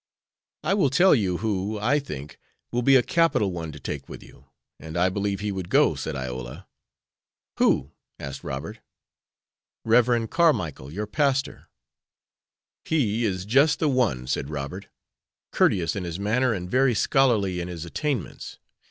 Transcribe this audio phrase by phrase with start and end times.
[0.63, 2.39] "I will tell you who, I think,
[2.71, 4.47] will be a capital one to take with you,
[4.79, 6.67] and I believe he would go," said Iola.
[7.59, 8.79] "Who?" asked Robert.
[9.85, 10.27] "Rev.
[10.27, 11.67] Carmicle, your pastor."
[12.83, 14.87] "He is just the one," said Robert,
[15.51, 18.57] "courteous in his manner and very scholarly in his attainments.